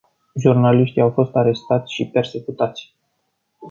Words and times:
Jurnaliști 0.35 0.99
au 0.99 1.11
fost 1.11 1.35
arestați 1.35 1.93
și 1.93 2.05
persecutați. 2.09 2.95